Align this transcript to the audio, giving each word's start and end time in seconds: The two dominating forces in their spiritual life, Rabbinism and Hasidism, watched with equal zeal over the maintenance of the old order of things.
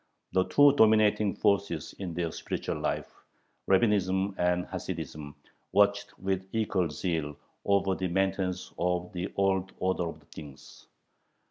The 0.31 0.45
two 0.45 0.73
dominating 0.73 1.35
forces 1.35 1.93
in 1.99 2.15
their 2.15 2.31
spiritual 2.31 2.79
life, 2.79 3.13
Rabbinism 3.67 4.33
and 4.39 4.65
Hasidism, 4.65 5.35
watched 5.73 6.17
with 6.17 6.43
equal 6.53 6.89
zeal 6.89 7.37
over 7.65 7.93
the 7.93 8.07
maintenance 8.07 8.73
of 8.79 9.13
the 9.13 9.31
old 9.35 9.73
order 9.77 10.05
of 10.09 10.23
things. 10.33 10.87